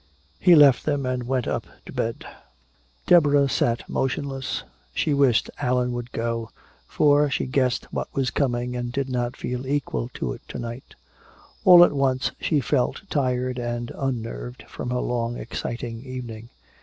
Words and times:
He 0.39 0.55
left 0.55 0.83
them 0.83 1.05
and 1.05 1.27
went 1.27 1.47
up 1.47 1.67
to 1.85 1.93
bed. 1.93 2.25
Deborah 3.05 3.47
sat 3.47 3.87
motionless. 3.87 4.63
She 4.95 5.13
wished 5.13 5.51
Allan 5.59 5.91
would 5.93 6.11
go, 6.11 6.49
for 6.87 7.29
she 7.29 7.45
guessed 7.45 7.85
what 7.93 8.11
was 8.11 8.31
coming 8.31 8.75
and 8.75 8.91
did 8.91 9.09
not 9.09 9.37
feel 9.37 9.67
equal 9.67 10.09
to 10.15 10.33
it 10.33 10.41
to 10.47 10.57
night. 10.57 10.95
All 11.65 11.83
at 11.83 11.93
once 11.93 12.31
she 12.41 12.61
felt 12.61 13.03
tired 13.11 13.59
and 13.59 13.91
unnerved 13.93 14.63
from 14.67 14.89
her 14.89 14.97
long 14.97 15.37
exciting 15.37 16.03
evening. 16.03 16.49